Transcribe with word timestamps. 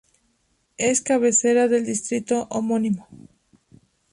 Es 0.79 0.99
cabecera 1.01 1.67
del 1.67 1.85
distrito 1.85 2.47
homónimo. 2.49 3.07